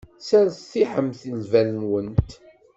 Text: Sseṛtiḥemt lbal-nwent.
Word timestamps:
Sseṛtiḥemt 0.19 1.21
lbal-nwent. 1.41 2.29